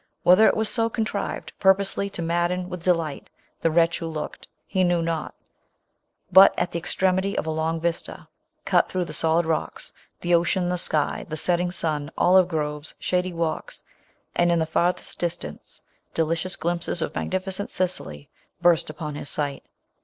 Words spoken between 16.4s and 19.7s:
glimpses of matruificent Sicily, burst upon his sight.